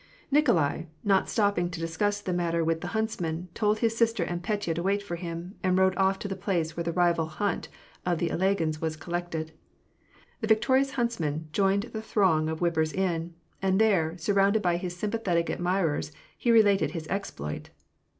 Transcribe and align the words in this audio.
Nikolai, 0.31 0.85
not 1.03 1.29
stopping 1.29 1.69
to 1.69 1.79
discuss 1.79 2.21
the 2.21 2.33
matter 2.33 2.63
with 2.65 2.81
the 2.81 2.87
hunts 2.97 3.19
man, 3.21 3.49
told 3.53 3.77
his 3.77 3.95
sister 3.95 4.23
and 4.23 4.41
Petya 4.41 4.73
to 4.73 4.81
wait 4.81 5.03
for 5.03 5.15
him, 5.15 5.53
and 5.61 5.77
rode 5.77 5.95
off 5.95 6.17
to 6.17 6.27
the 6.27 6.35
place 6.35 6.75
where 6.75 6.83
the 6.83 6.91
rival 6.91 7.27
hunt 7.27 7.69
of 8.03 8.17
the 8.17 8.29
Ilagins 8.31 8.81
was 8.81 8.95
collected. 8.95 9.51
The 10.39 10.47
victorious 10.47 10.93
huntsman 10.93 11.49
joined 11.51 11.83
the 11.93 12.01
throng 12.01 12.49
of 12.49 12.61
whippers 12.61 12.91
in; 12.93 13.35
and 13.61 13.79
there, 13.79 14.17
surrounded 14.17 14.63
by 14.63 14.77
his 14.77 14.97
sympathetic 14.97 15.51
admirers, 15.51 16.11
he 16.35 16.49
related 16.49 16.93
his 16.93 17.07
exploit. 17.07 17.69